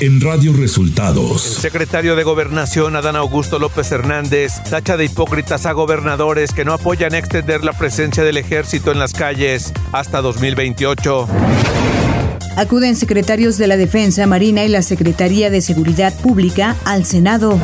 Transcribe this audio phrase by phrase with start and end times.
[0.00, 1.56] en Radio Resultados.
[1.56, 6.72] El secretario de Gobernación, Adán Augusto López Hernández, tacha de hipócritas a gobernadores que no
[6.72, 11.28] apoyan extender la presencia del ejército en las calles hasta 2028.
[12.56, 17.58] Acuden secretarios de la Defensa, Marina y la Secretaría de Seguridad Pública al Senado.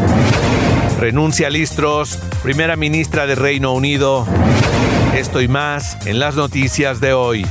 [1.00, 4.26] Renuncia Listros, primera ministra de Reino Unido.
[5.16, 7.46] Esto y más en las noticias de hoy.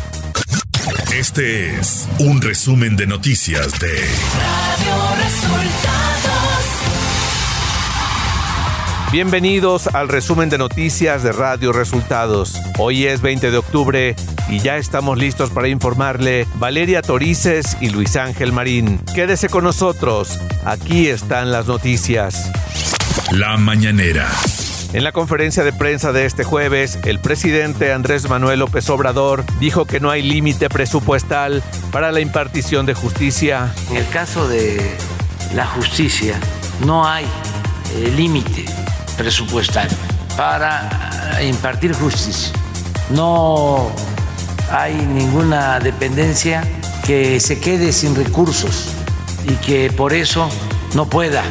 [1.17, 6.65] Este es un resumen de noticias de Radio Resultados.
[9.13, 12.59] Bienvenidos al resumen de noticias de Radio Resultados.
[12.77, 14.15] Hoy es 20 de octubre
[14.49, 18.99] y ya estamos listos para informarle Valeria Torices y Luis Ángel Marín.
[19.15, 22.51] Quédese con nosotros, aquí están las noticias.
[23.31, 24.29] La mañanera.
[24.95, 29.83] En la conferencia de prensa de este jueves, el presidente Andrés Manuel López Obrador dijo
[29.83, 33.73] que no hay límite presupuestal para la impartición de justicia.
[33.91, 34.79] En el caso de
[35.53, 36.39] la justicia,
[36.85, 38.63] no hay eh, límite
[39.17, 39.89] presupuestal
[40.37, 42.53] para impartir justicia.
[43.09, 43.91] No
[44.71, 46.63] hay ninguna dependencia
[47.05, 48.87] que se quede sin recursos
[49.43, 50.49] y que por eso
[50.93, 51.43] no pueda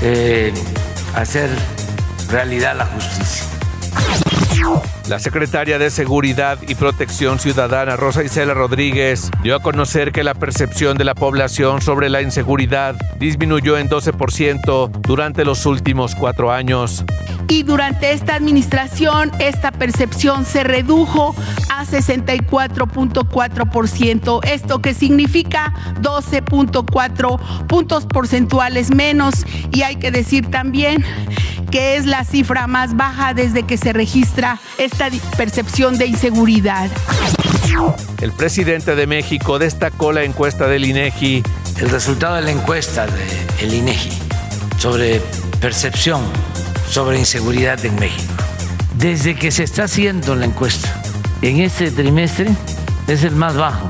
[0.00, 0.50] eh,
[1.14, 1.50] hacer
[2.28, 3.44] realidad la justicia.
[5.08, 10.34] La secretaria de Seguridad y Protección Ciudadana, Rosa Isela Rodríguez, dio a conocer que la
[10.34, 17.04] percepción de la población sobre la inseguridad disminuyó en 12% durante los últimos cuatro años.
[17.48, 21.36] Y durante esta administración, esta percepción se redujo
[21.90, 24.44] 64.4%.
[24.44, 25.74] ¿Esto que significa?
[26.00, 29.44] 12.4 puntos porcentuales menos.
[29.72, 31.04] Y hay que decir también
[31.70, 36.90] que es la cifra más baja desde que se registra esta percepción de inseguridad.
[38.20, 41.42] El presidente de México destacó la encuesta del INEGI.
[41.78, 43.06] El resultado de la encuesta
[43.60, 44.10] del INEGI
[44.78, 45.20] sobre
[45.60, 46.22] percepción
[46.88, 48.32] sobre inseguridad en México.
[48.96, 51.02] Desde que se está haciendo la encuesta
[51.46, 52.50] en este trimestre
[53.06, 53.86] es el más bajo.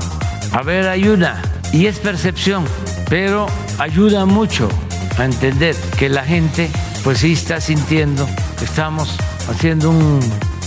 [0.51, 1.41] A ver, hay una
[1.73, 2.63] y es percepción,
[3.09, 3.47] pero
[3.79, 4.69] ayuda mucho
[5.17, 6.69] a entender que la gente
[7.03, 8.27] pues sí está sintiendo
[8.59, 9.17] que estamos
[9.49, 10.19] haciendo un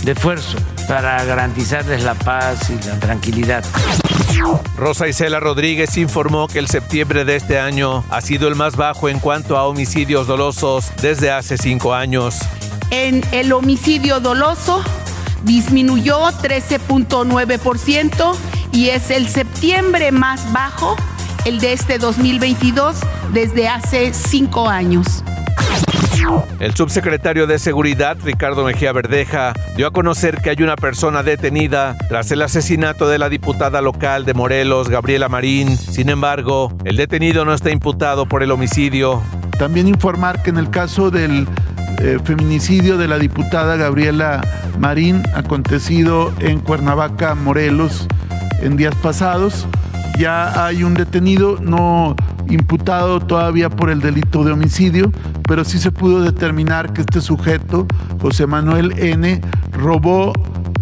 [0.05, 0.57] esfuerzo
[0.89, 3.63] para garantizarles la paz y la tranquilidad.
[4.75, 9.07] Rosa Isela Rodríguez informó que el septiembre de este año ha sido el más bajo
[9.07, 12.39] en cuanto a homicidios dolosos desde hace cinco años.
[12.89, 14.83] En el homicidio doloso
[15.43, 18.35] disminuyó 13.9%
[18.71, 20.95] y es el septiembre más bajo,
[21.45, 22.97] el de este 2022,
[23.33, 25.23] desde hace cinco años.
[26.59, 31.97] El subsecretario de Seguridad, Ricardo Mejía Verdeja, dio a conocer que hay una persona detenida
[32.09, 35.77] tras el asesinato de la diputada local de Morelos, Gabriela Marín.
[35.77, 39.21] Sin embargo, el detenido no está imputado por el homicidio.
[39.57, 41.47] También informar que en el caso del
[42.03, 44.41] eh, feminicidio de la diputada Gabriela
[44.79, 48.07] Marín, acontecido en Cuernavaca, Morelos,
[48.61, 49.67] en días pasados,
[50.17, 52.15] ya hay un detenido, no
[52.49, 55.11] imputado todavía por el delito de homicidio,
[55.47, 57.85] pero sí se pudo determinar que este sujeto,
[58.19, 59.39] José Manuel N.,
[59.71, 60.33] robó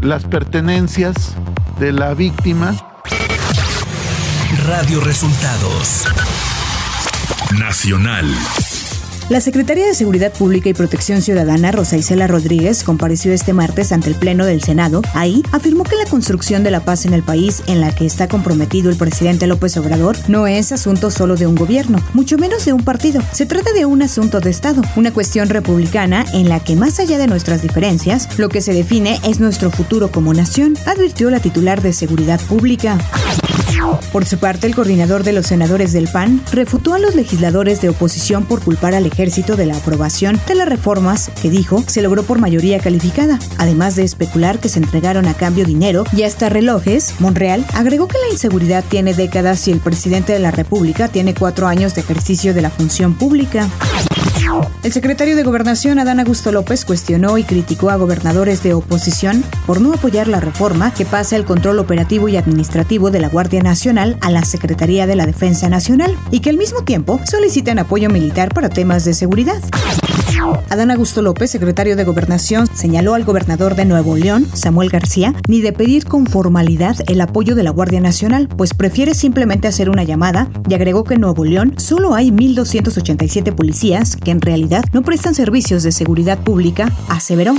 [0.02, 1.36] las pertenencias
[1.80, 2.76] de la víctima.
[4.66, 6.06] Radio Resultados
[7.58, 8.26] Nacional.
[9.30, 14.10] La Secretaría de Seguridad Pública y Protección Ciudadana, Rosa Isela Rodríguez, compareció este martes ante
[14.10, 15.04] el Pleno del Senado.
[15.14, 18.28] Ahí afirmó que la construcción de la paz en el país en la que está
[18.28, 22.74] comprometido el presidente López Obrador no es asunto solo de un gobierno, mucho menos de
[22.74, 23.22] un partido.
[23.32, 27.20] Se trata de un asunto de Estado, una cuestión republicana en la que más allá
[27.20, 31.84] de nuestras diferencias, lo que se define es nuestro futuro como nación, advirtió la titular
[31.84, 32.98] de Seguridad Pública.
[34.12, 37.90] Por su parte, el coordinador de los senadores del PAN refutó a los legisladores de
[37.90, 42.24] oposición por culpar al ejército de la aprobación de las reformas que dijo se logró
[42.24, 43.40] por mayoría calificada.
[43.58, 48.18] Además de especular que se entregaron a cambio dinero y hasta relojes, Monreal agregó que
[48.18, 52.54] la inseguridad tiene décadas y el presidente de la República tiene cuatro años de ejercicio
[52.54, 53.70] de la función pública.
[54.84, 59.82] El secretario de Gobernación, Adán Augusto López, cuestionó y criticó a gobernadores de oposición por
[59.82, 64.18] no apoyar la reforma que pasa el control operativo y administrativo de la Guardia Nacional
[64.22, 68.54] a la Secretaría de la Defensa Nacional y que al mismo tiempo solicitan apoyo militar
[68.54, 69.62] para temas de seguridad.
[70.70, 75.62] Adán Augusto López, secretario de Gobernación, señaló al gobernador de Nuevo León, Samuel García, ni
[75.62, 80.04] de pedir con formalidad el apoyo de la Guardia Nacional, pues prefiere simplemente hacer una
[80.04, 85.02] llamada y agregó que en Nuevo León solo hay 1.287 policías que en realidad no
[85.02, 87.56] prestan servicios de seguridad pública, aseveró.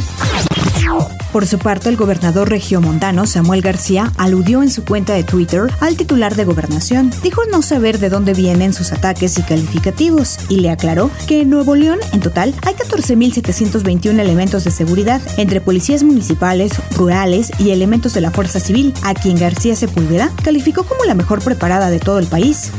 [1.32, 5.96] Por su parte, el gobernador regiomontano Samuel García aludió en su cuenta de Twitter al
[5.96, 7.12] titular de gobernación.
[7.22, 11.50] Dijo no saber de dónde vienen sus ataques y calificativos y le aclaró que en
[11.50, 18.12] Nuevo León, en total, hay 14.721 elementos de seguridad entre policías municipales, rurales y elementos
[18.12, 22.18] de la Fuerza Civil, a quien García Sepúlveda calificó como la mejor preparada de todo
[22.18, 22.72] el país.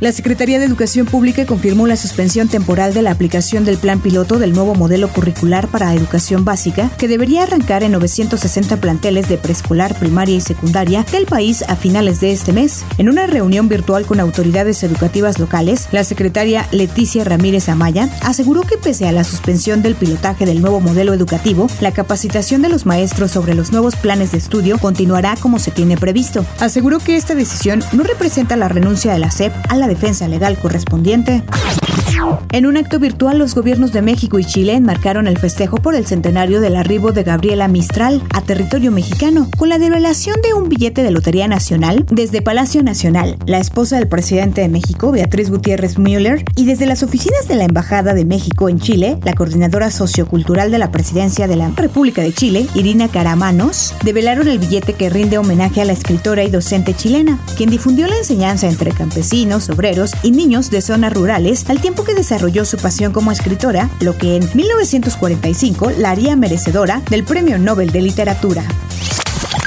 [0.00, 4.38] La Secretaría de Educación Pública confirmó la suspensión temporal de la aplicación del plan piloto
[4.38, 9.94] del nuevo modelo curricular para educación básica, que debería arrancar en 960 planteles de preescolar,
[9.98, 12.84] primaria y secundaria del país a finales de este mes.
[12.98, 18.78] En una reunión virtual con autoridades educativas locales, la secretaria Leticia Ramírez Amaya aseguró que
[18.78, 23.30] pese a la suspensión del pilotaje del nuevo modelo educativo, la capacitación de los maestros
[23.30, 26.44] sobre los nuevos planes de estudio continuará como se tiene previsto.
[26.58, 30.58] Aseguró que esta decisión no representa la renuncia de la SEP a la defensa legal
[30.58, 31.42] correspondiente.
[32.52, 36.06] En un acto virtual, los gobiernos de México y Chile enmarcaron el festejo por el
[36.06, 41.02] centenario del arribo de Gabriela Mistral a territorio mexicano, con la develación de un billete
[41.02, 46.44] de Lotería Nacional desde Palacio Nacional, la esposa del presidente de México, Beatriz Gutiérrez Müller,
[46.56, 50.78] y desde las oficinas de la Embajada de México en Chile, la coordinadora sociocultural de
[50.78, 55.80] la presidencia de la República de Chile, Irina Caramanos, develaron el billete que rinde homenaje
[55.80, 60.70] a la escritora y docente chilena, quien difundió la enseñanza entre campesinos, obreros y niños
[60.70, 65.92] de zonas rurales al tiempo que desarrolló su pasión como escritora, lo que en 1945
[65.98, 68.64] la haría merecedora del Premio Nobel de Literatura.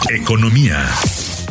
[0.10, 0.86] Economía.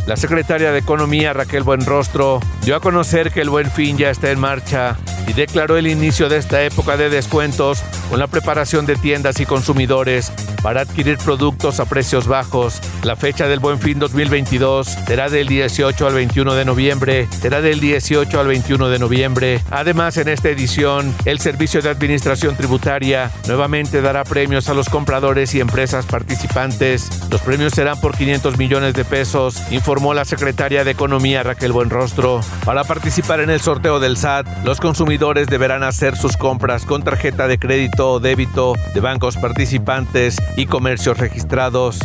[0.07, 4.31] La secretaria de Economía, Raquel Buenrostro, dio a conocer que el buen fin ya está
[4.31, 4.97] en marcha
[5.29, 7.83] y declaró el inicio de esta época de descuentos
[8.13, 10.31] con la preparación de tiendas y consumidores
[10.63, 12.79] para adquirir productos a precios bajos.
[13.05, 17.81] La fecha del Buen Fin 2022 será del 18 al 21 de noviembre, será del
[17.81, 19.63] 18 al 21 de noviembre.
[19.71, 25.55] Además, en esta edición, el Servicio de Administración Tributaria nuevamente dará premios a los compradores
[25.55, 27.09] y empresas participantes.
[27.31, 32.43] Los premios serán por 500 millones de pesos, informó la secretaria de Economía Raquel Buenrostro.
[32.67, 37.49] Para participar en el sorteo del SAT, los consumidores deberán hacer sus compras con tarjeta
[37.49, 41.99] de crédito o débito de bancos participantes y comercios registrados.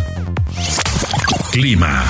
[1.51, 2.05] Clima.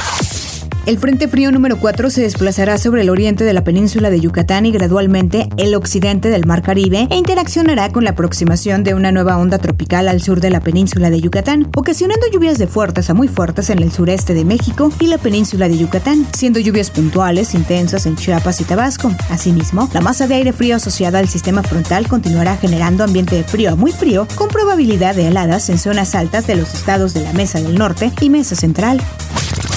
[0.88, 4.66] El Frente Frío número 4 se desplazará sobre el oriente de la península de Yucatán
[4.66, 9.38] y gradualmente el occidente del Mar Caribe e interaccionará con la aproximación de una nueva
[9.38, 13.28] onda tropical al sur de la península de Yucatán, ocasionando lluvias de fuertes a muy
[13.28, 18.06] fuertes en el sureste de México y la península de Yucatán, siendo lluvias puntuales intensas
[18.06, 19.12] en Chiapas y Tabasco.
[19.30, 23.72] Asimismo, la masa de aire frío asociada al sistema frontal continuará generando ambiente de frío
[23.72, 27.33] a muy frío con probabilidad de heladas en zonas altas de los estados de la
[27.33, 29.01] Mesa del Norte y Mesa Central.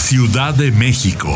[0.00, 1.30] Ciudad de México.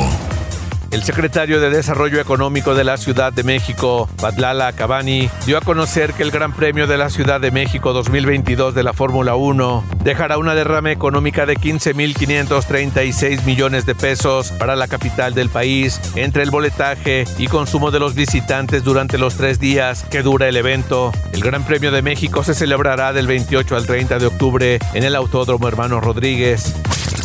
[0.90, 6.12] El secretario de Desarrollo Económico de la Ciudad de México, Badlala Cabani, dio a conocer
[6.12, 10.38] que el Gran Premio de la Ciudad de México 2022 de la Fórmula 1 dejará
[10.38, 16.50] una derrama económica de 15.536 millones de pesos para la capital del país entre el
[16.50, 21.12] boletaje y consumo de los visitantes durante los tres días que dura el evento.
[21.32, 25.14] El Gran Premio de México se celebrará del 28 al 30 de octubre en el
[25.14, 26.74] Autódromo Hermano Rodríguez.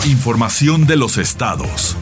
[0.05, 1.97] Información de los estados.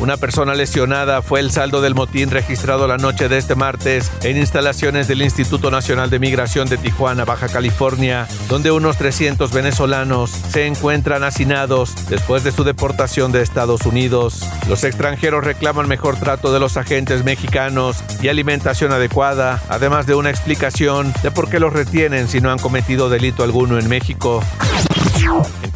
[0.00, 4.36] Una persona lesionada fue el saldo del motín registrado la noche de este martes en
[4.36, 10.66] instalaciones del Instituto Nacional de Migración de Tijuana, Baja California, donde unos 300 venezolanos se
[10.66, 14.42] encuentran hacinados después de su deportación de Estados Unidos.
[14.68, 20.30] Los extranjeros reclaman mejor trato de los agentes mexicanos y alimentación adecuada, además de una
[20.30, 24.42] explicación de por qué los retienen si no han cometido delito alguno en México.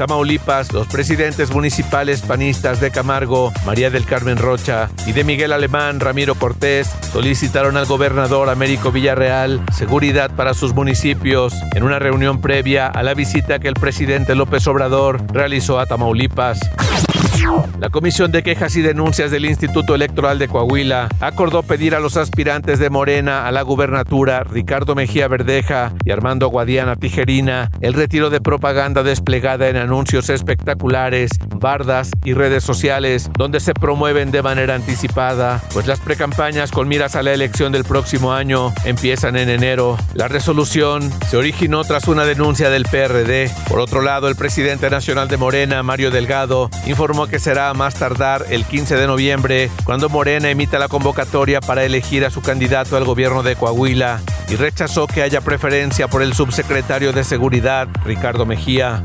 [0.00, 6.00] Tamaulipas, los presidentes municipales panistas de Camargo, María del Carmen Rocha y de Miguel Alemán,
[6.00, 12.87] Ramiro Cortés, solicitaron al gobernador Américo Villarreal seguridad para sus municipios en una reunión previa
[12.87, 16.61] a la visita que el presidente López Obrador realizó a Tamaulipas.
[17.80, 22.16] La Comisión de Quejas y Denuncias del Instituto Electoral de Coahuila acordó pedir a los
[22.16, 28.30] aspirantes de Morena a la gubernatura, Ricardo Mejía Verdeja y Armando Guadiana Tijerina, el retiro
[28.30, 34.75] de propaganda desplegada en anuncios espectaculares, bardas y redes sociales, donde se promueven de manera
[34.75, 39.97] anticipada, pues las precampañas con miras a la elección del próximo año empiezan en enero.
[40.14, 43.50] La resolución se originó tras una denuncia del PRD.
[43.69, 47.94] Por otro lado, el presidente nacional de Morena, Mario Delgado, informó que será a más
[47.94, 52.97] tardar el 15 de noviembre cuando Morena emita la convocatoria para elegir a su candidato
[52.97, 58.44] al gobierno de Coahuila y rechazó que haya preferencia por el subsecretario de Seguridad, Ricardo
[58.44, 59.02] Mejía.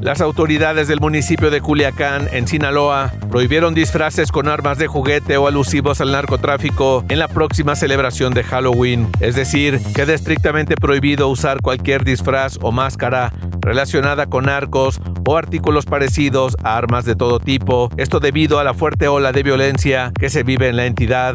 [0.00, 5.46] Las autoridades del municipio de Culiacán, en Sinaloa, prohibieron disfraces con armas de juguete o
[5.46, 9.08] alusivos al narcotráfico en la próxima celebración de Halloween.
[9.20, 13.32] Es decir, queda estrictamente prohibido usar cualquier disfraz o máscara
[13.66, 18.74] relacionada con narcos o artículos parecidos a armas de todo tipo, esto debido a la
[18.74, 21.34] fuerte ola de violencia que se vive en la entidad.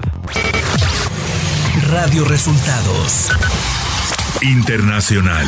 [1.89, 3.29] Radio Resultados
[4.41, 5.45] Internacional.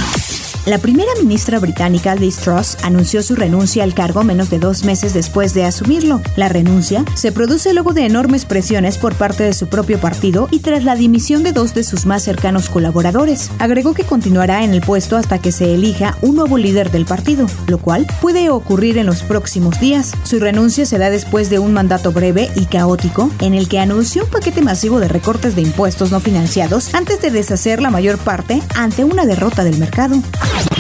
[0.65, 5.13] La primera ministra británica Liz Truss anunció su renuncia al cargo menos de dos meses
[5.13, 6.21] después de asumirlo.
[6.37, 10.59] La renuncia se produce luego de enormes presiones por parte de su propio partido y
[10.59, 13.51] tras la dimisión de dos de sus más cercanos colaboradores.
[13.59, 17.45] Agregó que continuará en el puesto hasta que se elija un nuevo líder del partido,
[17.67, 20.13] lo cual puede ocurrir en los próximos días.
[20.23, 24.23] Su renuncia se da después de un mandato breve y caótico en el que anunció
[24.23, 28.61] un paquete masivo de recortes de impuestos no financiados antes de deshacer la mayor parte
[28.75, 30.15] ante una derrota del mercado.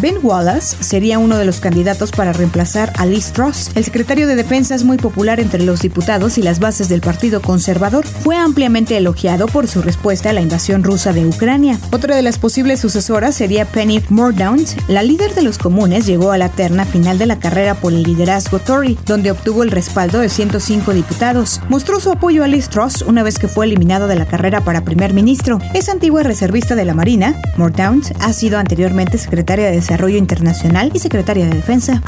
[0.00, 3.70] Ben Wallace sería uno de los candidatos para reemplazar a Liz Truss.
[3.74, 7.40] El secretario de Defensa es muy popular entre los diputados y las bases del Partido
[7.40, 8.06] Conservador.
[8.06, 11.78] Fue ampliamente elogiado por su respuesta a la invasión rusa de Ucrania.
[11.92, 14.68] Otra de las posibles sucesoras sería Penny Mordaunt.
[14.88, 18.02] La líder de los comunes llegó a la terna final de la carrera por el
[18.02, 21.60] liderazgo Tory, donde obtuvo el respaldo de 105 diputados.
[21.68, 24.84] Mostró su apoyo a Liz Truss una vez que fue eliminado de la carrera para
[24.84, 25.58] primer ministro.
[25.74, 27.34] Es antigua reservista de la Marina.
[27.56, 32.02] Mordaunt ha sido anteriormente secretaria de Desarrollo Internacional y secretaria de Defensa.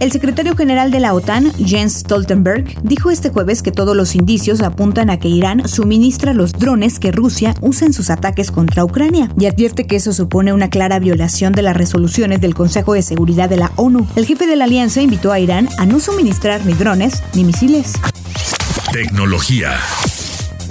[0.00, 4.60] El secretario general de la OTAN, Jens Stoltenberg, dijo este jueves que todos los indicios
[4.60, 9.30] apuntan a que Irán suministra los drones que Rusia usa en sus ataques contra Ucrania
[9.38, 13.48] y advierte que eso supone una clara violación de las resoluciones del Consejo de Seguridad
[13.48, 14.06] de la ONU.
[14.16, 17.94] El jefe de la alianza invitó a Irán a no suministrar ni drones ni misiles.
[18.92, 19.70] Tecnología.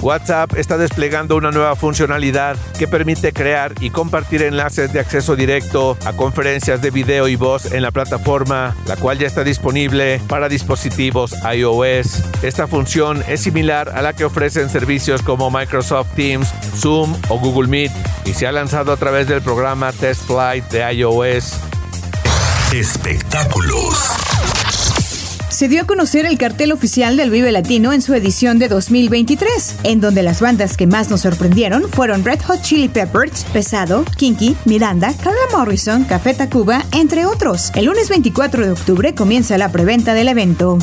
[0.01, 5.98] WhatsApp está desplegando una nueva funcionalidad que permite crear y compartir enlaces de acceso directo
[6.05, 10.50] a conferencias de video y voz en la plataforma, la cual ya está disponible para
[10.50, 12.24] dispositivos iOS.
[12.43, 17.67] Esta función es similar a la que ofrecen servicios como Microsoft Teams, Zoom o Google
[17.67, 17.91] Meet
[18.25, 21.53] y se ha lanzado a través del programa Test Flight de iOS.
[22.74, 24.31] Espectáculos
[25.62, 29.75] se dio a conocer el cartel oficial del Vive Latino en su edición de 2023,
[29.84, 34.56] en donde las bandas que más nos sorprendieron fueron Red Hot Chili Peppers, Pesado, Kinky,
[34.65, 37.72] Miranda, Carla Morrison, Café Tacuba, entre otros.
[37.75, 40.80] El lunes 24 de octubre comienza la preventa del evento.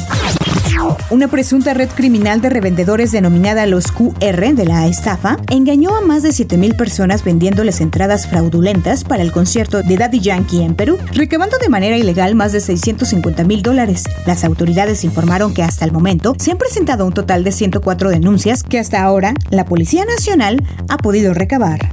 [1.10, 6.22] Una presunta red criminal de revendedores denominada los QR de la estafa engañó a más
[6.22, 11.58] de 7.000 personas vendiéndoles entradas fraudulentas para el concierto de Daddy Yankee en Perú, recabando
[11.58, 14.04] de manera ilegal más de 650 mil dólares.
[14.26, 18.62] Las autoridades informaron que hasta el momento se han presentado un total de 104 denuncias
[18.62, 21.90] que hasta ahora la Policía Nacional ha podido recabar.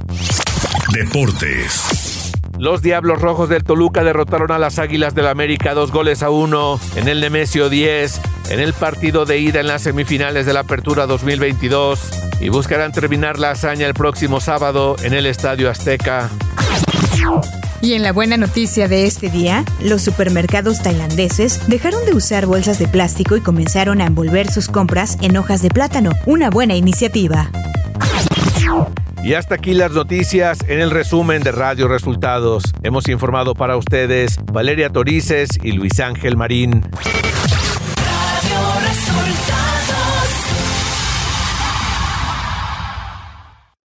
[0.92, 2.15] Deportes.
[2.58, 6.80] Los Diablos Rojos del Toluca derrotaron a las Águilas del América dos goles a uno
[6.96, 8.20] en el Nemesio 10
[8.50, 12.00] en el partido de ida en las semifinales de la Apertura 2022
[12.40, 16.30] y buscarán terminar la hazaña el próximo sábado en el Estadio Azteca.
[17.82, 22.78] Y en la buena noticia de este día, los supermercados tailandeses dejaron de usar bolsas
[22.78, 27.50] de plástico y comenzaron a envolver sus compras en hojas de plátano, una buena iniciativa.
[29.26, 32.62] Y hasta aquí las noticias en el resumen de Radio Resultados.
[32.84, 36.84] Hemos informado para ustedes Valeria Torices y Luis Ángel Marín.